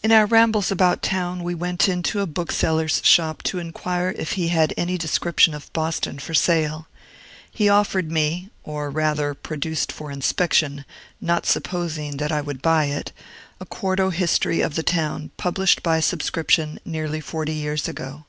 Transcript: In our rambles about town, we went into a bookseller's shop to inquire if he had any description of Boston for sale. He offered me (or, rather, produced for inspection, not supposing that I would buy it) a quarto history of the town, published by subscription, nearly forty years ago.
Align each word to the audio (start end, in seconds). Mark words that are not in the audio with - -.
In 0.00 0.12
our 0.12 0.26
rambles 0.26 0.70
about 0.70 1.02
town, 1.02 1.42
we 1.42 1.52
went 1.52 1.88
into 1.88 2.20
a 2.20 2.26
bookseller's 2.28 3.00
shop 3.04 3.42
to 3.42 3.58
inquire 3.58 4.10
if 4.16 4.34
he 4.34 4.46
had 4.46 4.72
any 4.76 4.96
description 4.96 5.54
of 5.54 5.72
Boston 5.72 6.20
for 6.20 6.34
sale. 6.34 6.86
He 7.50 7.68
offered 7.68 8.08
me 8.12 8.50
(or, 8.62 8.90
rather, 8.90 9.34
produced 9.34 9.90
for 9.90 10.12
inspection, 10.12 10.84
not 11.20 11.46
supposing 11.46 12.18
that 12.18 12.30
I 12.30 12.42
would 12.42 12.62
buy 12.62 12.84
it) 12.84 13.10
a 13.58 13.66
quarto 13.66 14.10
history 14.10 14.60
of 14.60 14.76
the 14.76 14.84
town, 14.84 15.32
published 15.36 15.82
by 15.82 15.98
subscription, 15.98 16.78
nearly 16.84 17.20
forty 17.20 17.54
years 17.54 17.88
ago. 17.88 18.24